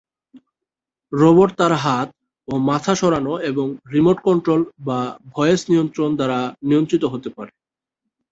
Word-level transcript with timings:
Robot 1.13 1.49
তার 1.57 1.73
হাত 1.83 2.09
ও 2.47 2.53
মাথা 2.69 2.93
সরানো 2.95 3.33
এবং 3.49 3.67
রিমোট 3.93 4.17
কন্ট্রোল 4.27 4.61
বা 4.87 4.99
ভয়েস 5.33 5.61
নিয়ন্ত্রণ 5.69 6.09
দ্বারা 6.15 6.39
নিয়ন্ত্রিত 6.69 7.03
হতে 7.13 7.29
পারে। 7.37 7.51